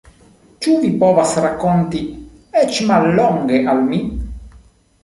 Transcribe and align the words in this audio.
Ĉu 0.65 0.71
vi 0.85 0.87
povas 1.03 1.35
rakonti 1.45 2.01
eĉ 2.63 2.81
mallonge 2.89 3.63
al 3.75 3.89
mi? 3.93 4.03